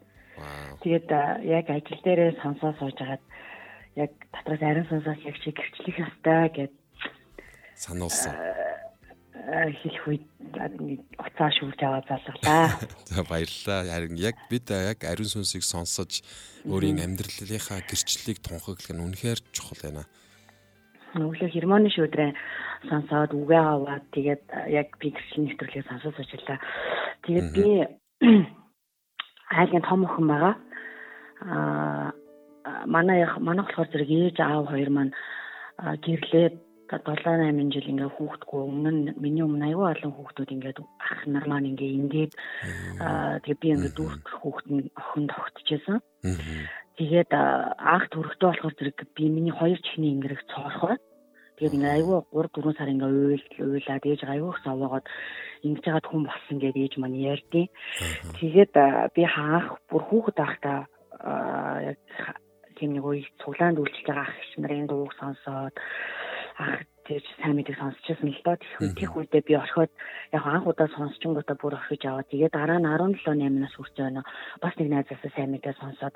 [0.83, 1.07] Тэгээд
[1.47, 3.23] яг ажил дээрээ сонсоо сууж хагаад
[3.95, 6.73] яг дотроос ариун сонсоос яг чи гэрчлэх ёстой гэд
[7.79, 8.35] сануулсан.
[9.47, 10.25] хэлэх үед
[11.15, 12.75] уцаа шүүрж аваад залглаа.
[13.11, 13.87] За баярлалаа.
[13.87, 16.21] Харин яг бид яг ариун сүнсийг сонсож
[16.67, 20.03] өөрийн амьдралынхаа гэрчлэлийг тунхаглах нь үнэхээр чухал байна.
[21.17, 22.31] Өглөө германы шүүдрээ
[22.89, 26.59] сонсоод үгээ аваад тэгээд яг би гэрчлэл нэвтрүүлгийг сонсож ажиллаа.
[27.25, 27.67] Тэгээд би
[29.59, 30.55] айлын том охин байгаа.
[31.49, 32.13] Аа
[32.85, 35.13] манай манайх болохоор зэрэг ээж аав хоёр маань
[36.03, 36.55] гэрлээд
[36.89, 41.45] 7 8 жил ингээ хүүхдгүй өмнө нь миний өмнө аюу олон хүүхдүүд ингээд ах нар
[41.45, 42.33] маань ингээ ингээд
[43.45, 46.01] тэгээ би ингээ дүүрх хүүхд нь охин тогтчихсан.
[46.99, 50.99] Тэгээд анх төрөлтөө болохоор зэрэг би миний хоёр чихний ингэрэг цоорхоо.
[51.55, 55.07] Тэгээд ингээ аюу 3 4 сар ингээ уйл уйлаад ээж аюу их совоогоод
[55.63, 57.71] ингэж яагаад хүн болсон гэдээ ээж маань ярьдیں۔
[58.35, 58.73] Тэгээд
[59.15, 60.79] би хаах бүр хүүхэд байхдаа
[61.87, 61.99] яг
[62.75, 65.75] тийм нэг үе цуглаанд үйлчлж байгаа ах иш нарын дууг сонсоод
[66.59, 68.55] ах тийж сайн мэдээ сонсчихсан л доо
[68.95, 69.91] тийх үедээ би орхиод
[70.35, 72.23] яг анх удаа сонсчингуудаа бүр орхиж аваа.
[72.27, 74.21] Тэгээд дараа нь 17 8-наас хүрч байна.
[74.61, 76.13] Бас нэг найзаасаа сайн мэдээ сонсоод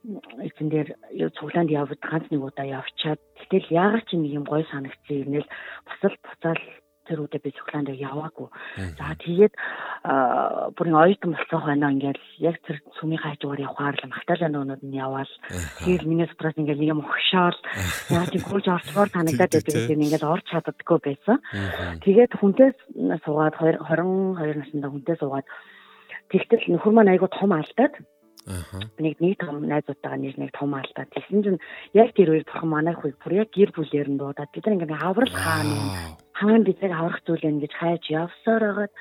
[0.00, 0.88] эцэн дээр
[1.36, 5.48] цуглаанд явд ганц нэг удаа явчаад гэтэл яагаад ч нэг юм гой санагцсан юм нэл
[5.84, 6.62] бас л буцаал
[7.04, 8.48] тэр үедээ би цуглаанд яваагүй.
[8.96, 9.54] За тэгээд
[10.78, 15.32] бүрийн оюутан болсон хойноо ингээл яг тэр сүмийн хажуугаар явахаар л магтаалаа нөөнүүд нь яваал.
[15.84, 17.58] Тэгээд миний стресс ингээл юм огшоол
[18.14, 21.36] яа чи гүйж орчмоор санагдаад байдаг гэдэг ингээл орч чаддаггүй байсан.
[22.04, 22.70] Тэгээд хүнтэй
[23.26, 25.46] суугаад 22 наснда хүнтэй суугаад
[26.30, 28.19] тэгтэл нөхөр маань айгу том алдаад Аа.
[28.98, 31.06] Нэг нэг том найзуудтайгаа нэр нэг том алдаа.
[31.14, 31.60] Тэгсэн чинь
[31.94, 34.96] яг тэр үед бурхан манай хүйг бүр яг гэр бүлээр нь дуудаад бид нар ингээд
[34.98, 38.92] аврал хаана хаана биднийг аврах зүйл юм гэж хайж явсаар байгаад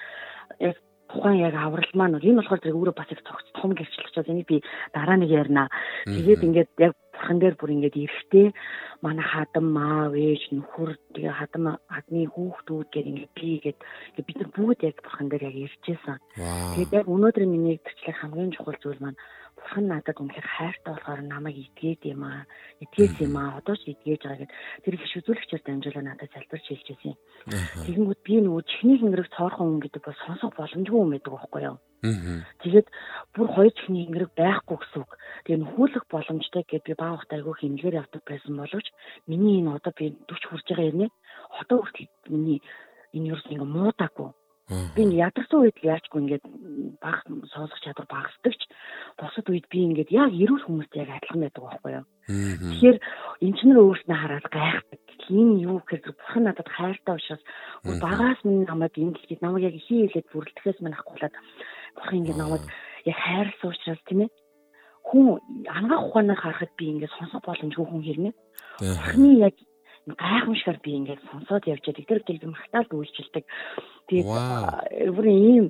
[0.60, 0.76] яг
[1.10, 4.48] тухайн яг аврал маань энэ болохоор зэрэг өөрөө бас их цогц том гэрчлэл учраас энийг
[4.48, 4.58] би
[4.94, 5.66] дараа нэг ярина.
[6.06, 8.48] Тэгээд ингээд яг бурхан дээр бүр ингээд эрэхтэй
[9.02, 13.80] манай хадам маав ээж нөхөр тэгээ хадам хадны хүүхдүүд гээд ингээд би гээд
[14.28, 16.18] бид нар бүгд яг бурхан дээр яг иржсэн.
[16.78, 19.20] Тэгээд яг өнөөдөр миний гэрчлэх хамгийн чухал зүйл маань
[19.60, 22.48] бурхан надад үнэхээр хайртай болохоор намайг итгээд юм аа.
[22.80, 23.60] Итгээс юм аа.
[23.60, 24.54] Одоо ч итгээж байгаа гэд
[24.88, 27.18] тэр их шүзүүлэгчээр дамжуулаа надад залбирч хэлжсэн юм.
[27.84, 31.78] Тэгэнгүүт би нөгөө чихний хингэрэг цоорхон хүн гэдэг бол сонсох боломжгүй юм байдаг байхгүй юу?
[32.64, 32.88] Тэгээд
[33.36, 35.12] бүр хоёр чихний хингэрэг байхгүй гэсэн үг.
[35.44, 38.88] Тэгээ нөхүүлэх боломжтой гэд би баа ухтай айгүй хэмжээр явдаг байсан боловч
[39.28, 41.08] миний энэ одоо би 40 хүрж байгаа юм нэ.
[41.60, 42.64] Одоо хүртэл миний
[43.12, 44.32] энэ юу нэг муудаагүй
[44.70, 46.46] Би ядарсан үед яачгүй ингээд
[47.02, 48.62] баг сонсох чадвар багасдаг ч
[49.18, 52.06] бусад үед би ингээд яг эрүүл хүмүүстэй яг адилхан байдаг байхгүй юу.
[52.30, 52.98] Тэгэхээр
[53.50, 55.02] эмчнэр өөрснөө хараад гайхдаг.
[55.30, 57.44] Энэ юу гэхээр бурхан надад хайртай учраас
[57.86, 61.36] багаас минь намайг энэ дэлхийд намайг яг хий хэлээд бүрэлдэхээс минь авахгүйлаад
[61.98, 62.64] бурхан ингээд намайг
[63.10, 64.30] яг хайрлсан учраас тийм ээ
[65.10, 68.34] хүн ангаах ухаанаар харахад би ингээд сонсох боломжгүй хүн хэрнээ.
[68.78, 69.56] Бурханы яг
[70.16, 73.46] гайхамшигар би ингээд сонсоод явжаад тэр тэр би магтаалд үйлчилдэг.
[74.10, 74.30] Тэгээд
[75.14, 75.66] бүрийн ийм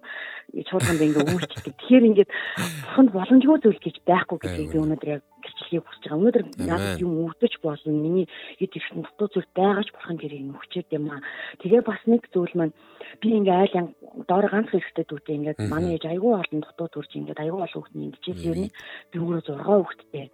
[0.69, 1.73] чуулганд ингээ үүрчдэг.
[1.75, 6.19] Тэгэхээр ингээд бурханд боломжгүй зүйл гэж байхгүй гэдгийг би өнөөдөр яг гэрчлэгийг хүсэж байгаа.
[6.19, 7.91] Өнөөдөр надад юм өвдөж болно.
[7.91, 8.25] Миний
[8.59, 11.21] хэд их дутуу зүйл байгаач бурхан тэрийг нөхчээд юм аа.
[11.59, 12.73] Тэгээ бас нэг зүйл маань
[13.19, 13.91] би ингээ айл
[14.27, 17.95] доор ганц хэрэгтэй дүүтэй ингээд манай ээж айгүй олон дутуу төрж ингээд айгүй олон хүүхд
[17.99, 18.71] ингэжээс юм.
[19.11, 20.27] Би өөрөө 6 хүүхэдтэй.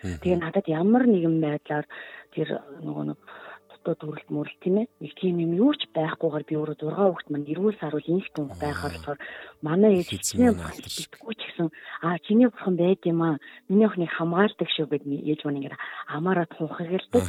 [0.00, 1.86] Тэгээ надад ямар нэгэн байдлаар
[2.32, 2.48] тэр
[2.80, 3.18] нөгөө нэг
[3.80, 4.86] бусдад төрөлт мөрөл тийм ээ.
[5.00, 8.92] Нэг тийм юм юу ч байхгүйгээр би өөрөө 6 хүүхэд маань эрүүл саруул инстинкт байхаар
[8.92, 9.20] болохоор
[9.64, 11.68] манай ээж чинь бэлтгэхгүй ч гэсэн
[12.04, 13.40] аа чиний бурхан байд юм аа.
[13.72, 15.80] Миний охиныг хамгаалдаг шүү гэд ээж маань ингээд
[16.12, 17.24] амаараа тухагээлдэг.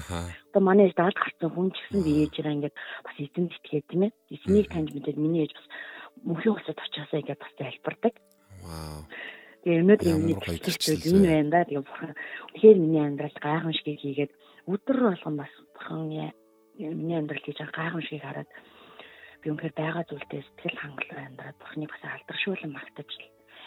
[0.51, 4.01] Одоо манай ээж даалд гарсан хүн ч гэсэн би ээжээрээ ингээд бас эзэн итгээд тийм
[4.03, 4.11] ээ.
[4.35, 5.67] Эзнийг таньж мэдээд миний ээж бас
[6.27, 8.13] мөнхийн усад очиасаа ингээд бас залбирдаг.
[8.59, 9.07] Вау.
[9.61, 11.67] Тэгээ өнөөдөр миний хэлчихвэл энэ байна да.
[11.69, 12.11] Тэгээ бурхан
[12.51, 14.31] үнэхээр миний амьдралд гайхамшиг хийгээд
[14.65, 16.09] өдөр болгон бас бурхан
[16.79, 18.51] миний амьдрал хийж байгаа гайхамшигыг хараад
[19.41, 23.09] би үнэхээр байгаа зүйлдээ сэтгэл хангалуун амьдраад бурхныг бас алдаршуулан магтаж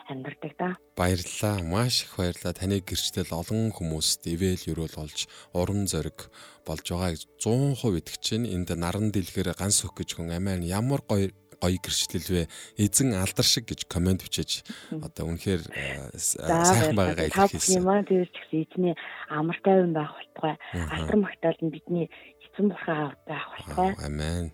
[0.08, 0.76] амьдардаг да.
[0.96, 1.62] Баярлалаа.
[1.64, 2.52] Маш их баярлалаа.
[2.52, 6.28] Таны гэрчлэл олон хүмүүст ивэл юрол болж урам зориг
[6.66, 8.52] болж байгааг 100% итгэж байна.
[8.52, 12.42] Энд наран дэлгэр ганц өх гэж хүн амиа ямар гоё гоё гэрчлэл вэ?
[12.76, 14.60] Эзэн алдар шиг гэж комент бичиж
[14.92, 17.72] одоо үнэхээр э, сайхан байгаагаа илэрхийлсэн.
[17.72, 18.94] Та юм аа тэр ч гэсэн эзний
[19.32, 20.54] амар тайван байх болтугай.
[20.92, 22.06] Алтар магтаал нь бидний
[22.54, 23.94] эзэн бурхан байх болтугай.
[24.06, 24.52] Амен.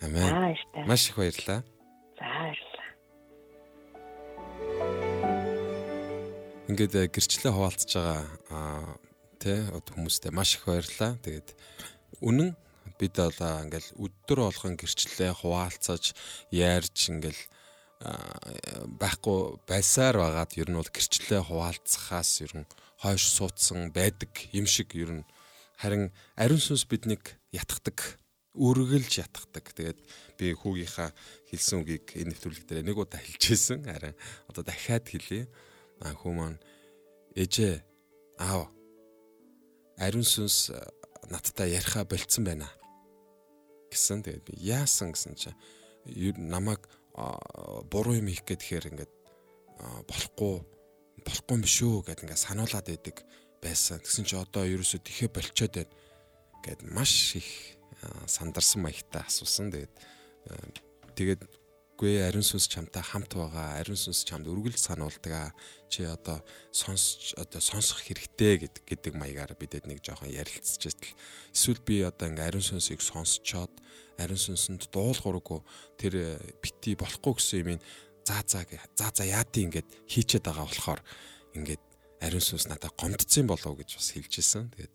[0.00, 0.56] Амен.
[0.88, 1.60] Маш их баярлалаа.
[2.16, 2.90] За баярлалаа.
[6.68, 8.96] Ингээд э, гэрчлээ хуваалцж байгаа
[9.36, 11.20] тий хүмүүстэй маш их баярлалаа.
[11.20, 11.52] Тэгээд
[12.24, 12.56] үнэн
[12.96, 16.16] бид одоо ингээл өдөр болгон гэрчлэлээ хуваалцаж
[16.48, 17.42] ярьж ингээл
[18.96, 22.68] байхгүй байсаар байгаад ер нь бол гэрчлэлээ хуваалцахаас ер нь
[23.00, 25.24] хойш суудсан байдаг юм шиг ер нь
[25.76, 28.18] харин ариун сүнс биднийг ятгадаг
[28.56, 29.64] үргэлж ятгадаг.
[29.76, 30.00] Тэгээд
[30.40, 31.12] би хүүгийнхаа
[31.52, 33.84] хэлсэн үгийг энэ нэвтрүүлэг дээр нэг удаа хэлчихсэн.
[33.84, 34.16] Харин
[34.48, 35.48] одоо дахиад хэлье.
[36.00, 36.58] А хүү маань
[37.36, 37.84] ээжээ
[38.40, 38.72] аав
[40.00, 40.72] ариун сүнс
[41.28, 42.68] надтай яриха болцсон байна
[43.92, 44.24] гэсэн.
[44.24, 45.56] Тэгээд би яасан гэсэн чинь
[46.40, 46.88] намайг
[47.92, 49.12] буруу юм хийх гэхээр ингээд
[50.08, 50.64] болохгүй
[51.24, 53.24] болохгүй юм шүү гэд ингээд сануулад байдаг
[53.62, 54.00] байсан.
[54.00, 55.92] Тэгсэн чи одоо ерөөсөө тэхэ болчоод байна
[56.64, 57.48] гэд маш их
[58.26, 59.70] сандарсан маягтай асуусан.
[59.70, 59.94] Тэгээд
[61.16, 61.42] тэгээд
[61.96, 63.80] Гүй ариун сүнс чамтай хамт байгаа.
[63.80, 65.56] Ариун сүнс чамд үргэлж сануулдаг.
[65.88, 71.16] Чи одоо сонсч одоо сонсох хэрэгтэй гэдэг гэдэг маягаар бидэд нэг жоохон ярилцчихсэн.
[71.56, 73.72] Эсвэл би одоо ингээ ариун сүнсийг сонсчоод
[74.20, 75.60] ариун сүнсэнд дуулуургүй
[75.96, 77.80] тэр бити болохгүй гэсэн юм
[78.28, 81.00] заа заа заа заа яадын ингээд хийчээд байгаа болохоор
[81.56, 81.84] ингээд
[82.20, 84.70] ариун сүнс надад гомдсон болов гэж бас хэлжсэн.
[84.72, 84.94] Тэгээд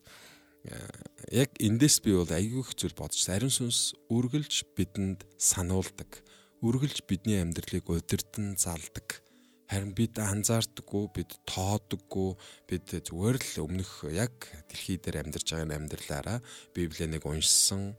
[1.32, 6.22] яг эндээс би бол айгүй их зүйл бодож ариун сүнс үргэлж бидэнд сануулдаг
[6.62, 9.26] үргэлж бидний амьдралыг удирдан залдаг.
[9.72, 12.36] Харин бид анзаардаггүй, бид тоодоггүй,
[12.68, 16.44] бид зүгээр л өмнөх яг дэлхий дээр амьдарч байгаа амьдралаараа
[16.76, 17.96] Библийг уншсан,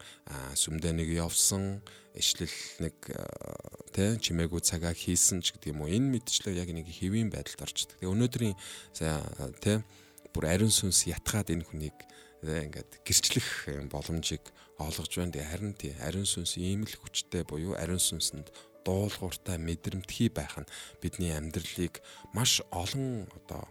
[0.52, 1.80] сүмдээ нэг явсан,
[2.12, 2.96] ишлэл нэг
[3.96, 5.88] тэ чимээгүй цагаа хийсэн ч гэдэг юм уу.
[5.88, 7.96] Энэ мэдчлээ яг нэг хэвийн байдалд орчдөг.
[8.04, 8.56] Тэгээ өнөөдрийн
[9.64, 9.80] тэ
[10.28, 11.96] бүр ариун сүнс ятгаад энэ хүнийг
[12.44, 14.44] ингээд гэрчлэх боломжийг
[14.76, 15.32] олгож байна.
[15.32, 18.52] Тэгээ харин тий ариун сүнс ийм л хүчтэй буюу ариун сүнсэнд
[18.86, 20.70] дуулууртай мэдрэмтгий байх нь
[21.02, 22.02] бидний амьдралыг
[22.36, 23.64] маш олон одоо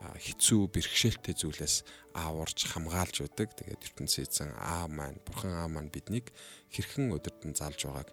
[0.00, 1.84] хэцүү бэрхшээлтэй зүйлээс
[2.16, 3.52] ааварч хамгаалж өгдөг.
[3.52, 6.32] Тэгээд ертөнцийн эзэн аа маань, бурхан аа маань биднийг
[6.72, 8.08] хэрхэн өдөртөн залж байгааг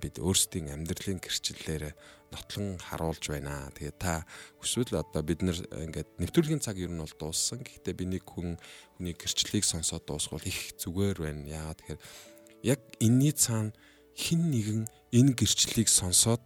[0.00, 1.92] бид өөрсдийн амьдралын гэрчлэлээр
[2.32, 3.68] нотлон харуулж байна.
[3.76, 4.24] Тэгээд та
[4.56, 7.60] хүсвэл одоо бид нэр ингээд нэвтрүүлгийн цаг ер нь бол дууссан.
[7.60, 8.56] Гэхдээ би нэг хүн
[8.96, 11.44] хүний гэрчлэлийг сонсоод дуусгавал их зүгээр байна.
[11.44, 12.00] Яагаад тэгэхээр
[12.64, 13.76] яг энэний цаана
[14.16, 16.42] хин нэгэн энэ гэрчлэлийг сонсоод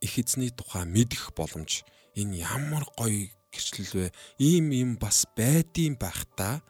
[0.00, 1.84] их эзний тухай мэдэх боломж
[2.16, 4.06] энэ ямар гоё гэрчлэл вэ?
[4.38, 6.64] Ийм юм бас байдсан байх та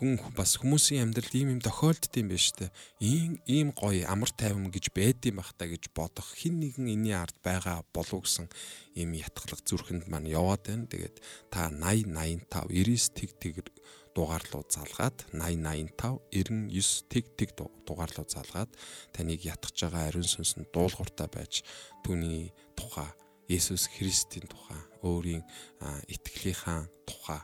[0.00, 2.70] хүн бас хүмүүсийн амьдралд ийм юм тохиолдд юм шүү дээ.
[3.04, 7.36] Ийм ийм гоё амар тайван гэж байдсан байх та гэж бодох хин нэгэн энэний ард
[7.44, 8.48] байгаа болов гэсэн
[8.96, 10.88] ийм ятгалах зүрхэнд маань яваад байна.
[10.88, 11.16] Тэгээд
[11.52, 13.54] та 80 85 99 тэг тэг
[14.14, 17.50] дугаарлуу залгаад 8085 99 тэг тэг
[17.86, 18.70] дугаарлуу залгаад
[19.14, 21.62] таныг ятгах байгаа ариун сүнсэнд дуулууртай байж
[22.04, 23.10] түүний тухай
[23.50, 25.42] Есүс Христийн тухай өөрийн
[26.06, 27.42] итгэлийнхаа тухай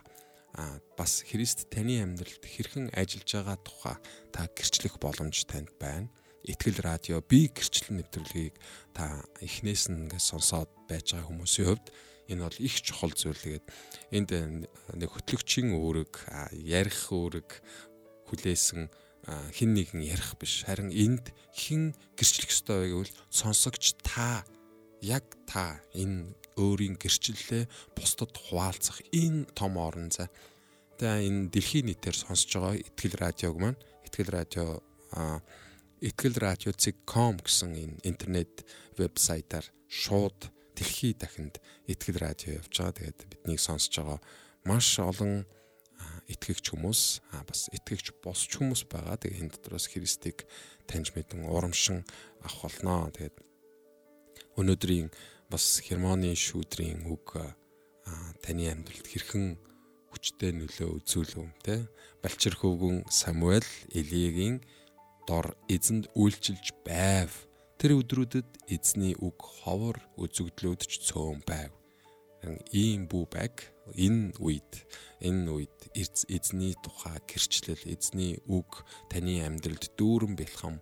[0.97, 3.97] бас Христ таны амьдралд хэрхэн ажиллаж байгаа тухай
[4.31, 6.07] та гэрчлэх боломж танд байна.
[6.47, 8.55] Итгэл радио би гэрчлэн нэвтрүүлгийг
[8.95, 11.87] та эхнээс нь ингээд сонсоод байж байгаа хүмүүсийн хувьд
[12.27, 13.39] энэ бол их чухал зүйл.
[13.39, 13.67] Тэгээд
[14.11, 14.29] энд
[14.93, 16.13] нэг хөтлөгчийн үүрэг,
[16.53, 17.49] ярих үүрэг
[18.27, 18.91] хүлээсэн
[19.51, 20.63] хин нэгэн ярих биш.
[20.63, 24.47] Харин энд хэн гэрчлэх ёстой вэ гэвэл сонсогч та
[25.03, 30.31] яг та энэ өөрийн гэрчлэлээ бусдад хуваалцах энэ том орон зай.
[30.97, 34.81] Тэгээ энэ дэлхийн нийтээр сонсож байгаа Итгэл радиог маань Итгэл радио
[36.01, 38.65] Итгэл радио.com гэсэн энэ интернет
[38.97, 41.57] вебсайтаар шууд дэлхий дахинд
[41.89, 42.93] Итгэл радио явж байгаа.
[42.93, 44.19] Тэгээд биднийг сонсож байгаа
[44.63, 45.49] маш олон
[46.27, 47.01] итгэгч хүмүүс
[47.47, 49.17] бас итгэгч босч хүмүүс байгаа.
[49.17, 50.45] Тэгээ энэ дотроос Христийг
[50.85, 52.05] таньж мэдэн урамшин
[52.45, 53.09] авах болно.
[53.15, 53.35] Тэгээд
[54.59, 55.07] өнөөдрийн
[55.49, 57.39] бас хермоны шүүдрийн үг
[58.43, 59.55] таны амьдралд хэрхэн
[60.11, 61.87] хүчтэй нөлөө үзүүлв те
[62.23, 64.63] балчир хөвгүн Самуэль Элиегийн
[65.27, 67.31] дор эзэнд үйлчилж байв
[67.77, 71.71] тэр өдрүүдэд эзний үг ховор үзэгдлүүдч цөөн байв
[72.73, 73.53] ийм бүү баг
[73.93, 74.85] энэ үед
[75.21, 80.81] энэ үед эзний тухай гэрчлэл эзний үг таны амьдралд дүүрэн бэлхам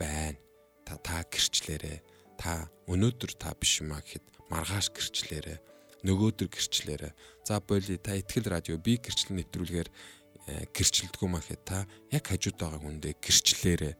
[0.00, 0.40] байна
[0.84, 2.00] та та гэрчлээрэ
[2.40, 5.56] та өнөөдөр та биш юмаа гэхэд маргааш гэрчлээрэ
[6.04, 7.12] нөгөөдөр гэрчлээрэ.
[7.44, 9.88] За боли та ихтгэл радио би гэрчлэл нэвтрүүлгээр
[10.48, 13.90] э, гэрчлэлдэггүй маа гэхэд та яг хажууд байгаа хүндээ гэрчлээрэ.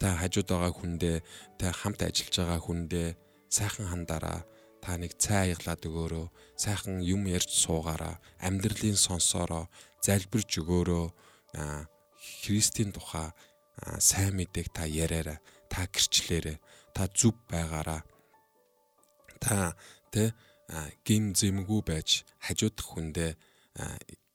[0.00, 1.16] Та хажууд байгаа хүндээ
[1.58, 3.08] та хамт ажиллаж байгаа хүндээ
[3.48, 4.40] сайхан хандаараа
[4.84, 6.26] та нэг цай аяглаад өгөөрөө
[6.60, 9.70] сайхан юм ярьж суугаараа амьдралын сонсороо
[10.04, 11.06] залбирж өгөөрөө.
[12.44, 13.32] Христийн тухай
[13.98, 15.38] сайн мэдээг та яриараа
[15.72, 16.60] та гэрчлээрэ
[16.92, 18.04] та зүв байгаараа
[19.40, 19.72] та
[20.12, 20.36] тэ
[21.04, 23.32] гим зэмгүй байж хажуудах хүндээ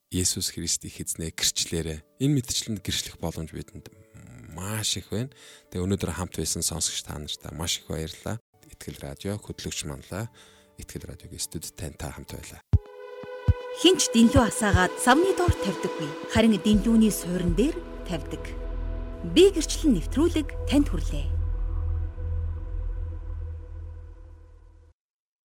[0.09, 2.01] Есүс Христийг эзнээ гэрчлээрэ.
[2.17, 3.93] Энэ мэдчлэнд гэрчлэх боломж бидэнд
[4.55, 5.29] маш их байна.
[5.69, 8.38] Тэгээ өнөөдөр хамт байсан сонсогч та нартай маш их баярлалаа.
[8.69, 10.29] Итгэл радио хөтлөгч манлаа.
[10.77, 12.62] Итгэл радиогийн студид тантай хамт байлаа.
[13.79, 16.09] Хинч дэнлүү асаагаад самны доор тавьдаггүй.
[16.33, 17.77] Харин дэнлүүний суурин дээр
[18.09, 18.43] тавьдаг.
[19.31, 21.38] Би гэрчлэн нэвтрүүлэг танд хүрлээ.